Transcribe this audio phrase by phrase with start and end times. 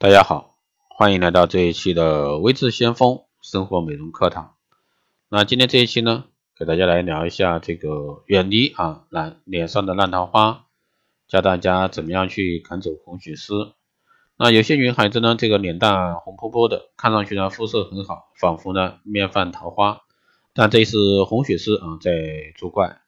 [0.00, 0.54] 大家好，
[0.88, 4.54] 欢迎来到这一期的微智先锋生活美容课堂。
[5.28, 10.66] 那今天这一期呢，给大家来聊一下这个远离啊烂脸上的烂桃花，
[11.26, 13.72] 教大家怎么样去赶走红血丝。
[14.36, 20.02] 那有些女孩子呢，这个脸蛋红扑扑的，看上去呢肤色很好，仿佛呢面泛桃花，
[20.54, 22.12] 但这是红血丝啊在
[22.56, 23.00] 作怪。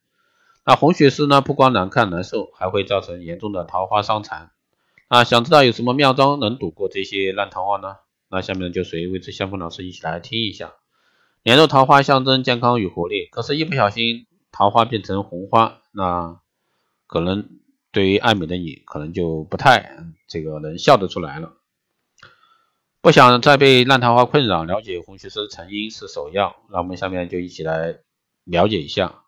[0.67, 4.51] 那红血丝呢，不光难看难受，还会造成严重的桃花伤残。
[5.11, 7.97] 啊，想知道有什么妙招能躲过这些烂桃花呢？
[8.31, 10.75] 那下面就随微之相锋老师一起来听一下。
[11.43, 16.39] 年肉桃花象征健康与活力，可是，一不小心桃花变成红花，那
[17.09, 17.49] 可能
[17.91, 19.97] 对于爱美的你，可能就不太
[20.29, 21.55] 这个能笑得出来了。
[23.01, 26.55] 不想再被烂桃花困扰，了解红血丝成因是首要。
[26.71, 27.99] 那我们下面就一起来
[28.45, 29.20] 了解一下。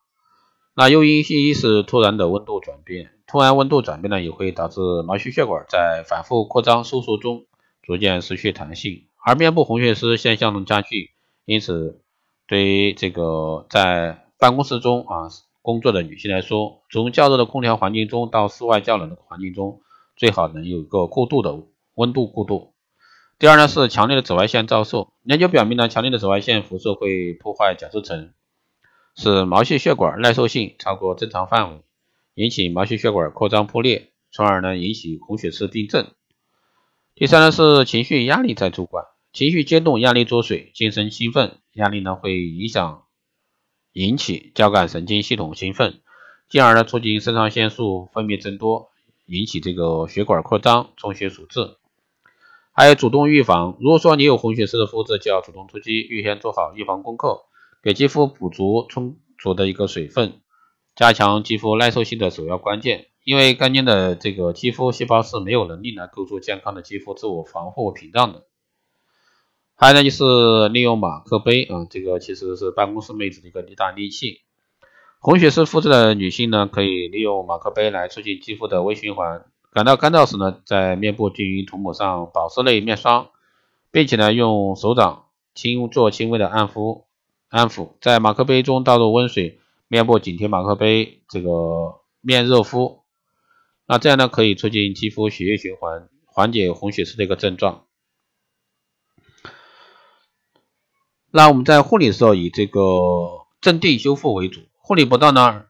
[0.75, 3.11] 那诱因一是突然的温度转变。
[3.27, 7.47] 突然温度转变呢，也会导致毛细血管在反复扩张收缩中
[7.83, 11.11] 逐渐失去弹性，而面部红血丝现象加剧。
[11.47, 12.03] 因此，
[12.47, 15.28] 对于这个在办公室中啊
[15.62, 19.81] 工作的女性来说，从较热的空调环境中到室外较冷的环境中，
[20.17, 21.59] 最好能有一个过渡的
[21.95, 22.75] 温度过渡。
[23.39, 28.33] 第二呢是强烈的紫外线照射，研究表明呢，强烈的紫外线辐射会破坏角质层，
[29.15, 31.83] 使毛细血管耐受性超过正常范围。
[32.35, 36.11] 引起毛细血管扩张破裂，从而呢引起红血丝病症。
[37.15, 39.03] 第三呢是情绪压力在作怪，
[39.35, 43.03] 情绪激动、压力作祟、精神兴奋，压力呢会影响
[43.93, 46.01] 引起交感神经系统兴奋，
[46.49, 48.89] 进而呢促进肾上腺素分泌增多，
[49.27, 51.77] 引起这个血管扩张、充血阻滞。
[52.73, 57.43] 还有主动预防，如果说你有红血丝的肤质，就要主动出击，预先做好预防功课，
[57.83, 60.41] 给肌肤补足充足的一个水分。
[60.94, 68.44] 加强肌肤耐受性的首要关键，因为干净的这个肌肤细胞是没有能力来构筑健康的肌肤自我防护屏障的。
[69.75, 74.42] 还有呢，就是利用马克杯啊，这个其实是办公室妹子的一个一大利器。
[75.19, 79.47] 红血丝肤质的女性呢，可以利用马克杯来促进肌肤的微循环。
[79.72, 83.31] 感到干燥时呢，在面部均匀涂抹上保湿类面霜，
[83.91, 87.06] 并且呢，用手掌轻做轻微的按敷，
[87.53, 89.61] 安抚，在马克杯中倒入温水。
[89.89, 93.03] 面部紧贴马克杯，这个面热敷，
[93.87, 97.85] 那这样呢可以促进肌肤血液循环，缓解红血丝的一个症状。
[101.31, 102.81] 那我们在护理的时候以这个
[103.61, 105.67] 镇定修复为主，护理不当呢，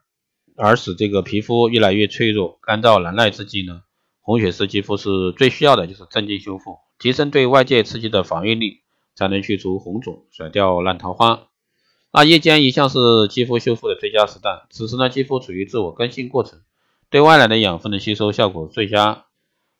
[0.55, 3.83] 而使这个皮肤越来越脆弱、干燥难耐之际呢，
[4.21, 8.83] 红血丝肌肤是最需要的就是镇定修复，提升对外界刺激的防御力，
[9.17, 11.49] 才能去除红肿，甩掉烂桃花。
[12.15, 12.99] 那夜间一向是
[13.31, 16.61] 肌肤修复的最佳时段，此时呢，肌肤处于自我更新过程，
[17.09, 19.25] 对外来的养分的吸收效果最佳，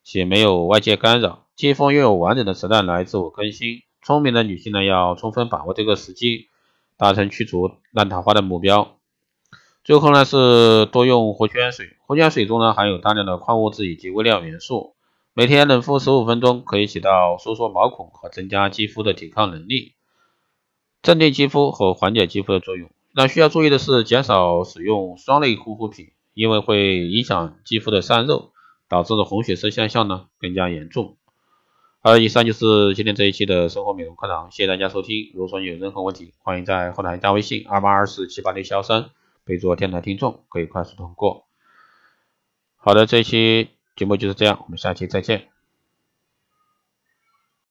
[0.03, 3.83] 且没有外界干扰，肌肤拥有完整的时段来自我更新。
[4.01, 6.47] 聪明的女性呢，要充分把握这个时机，
[6.97, 8.97] 达成去除烂桃花的目标。
[9.83, 14.95] 最后呢，是多用活泉水，活泉水中呢含有大量的矿物质以及微量元素，
[15.35, 19.93] 每天冷敷十五分钟，可以起到收缩毛孔和增加肌肤的抵抗能力。
[21.03, 22.89] 镇定肌肤和缓解肌肤的作用。
[23.13, 28.49] 那需要注意的是，减少使用霜类护肤品，因为会影响肌肤的散热，
[28.89, 31.17] 导致的红血丝现象呢更加严重。
[32.01, 35.29] 好，以上就是今天这一期的生活美容课堂，谢谢大家收听。
[35.33, 39.11] 如果说你有任何问题，欢迎在后台加微信二八二四七八六幺三，
[39.45, 41.45] 备注“电台听众”，可以快速通过。
[42.77, 45.52] 好的，这一期节目就是这样，我们下期再见。